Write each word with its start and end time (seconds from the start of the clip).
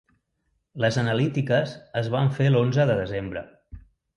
Les 0.85 0.97
analítiques 1.01 1.75
es 2.03 2.09
van 2.17 2.33
fer 2.39 2.51
l’onze 2.55 2.89
de 2.93 2.99
desembre. 3.05 3.45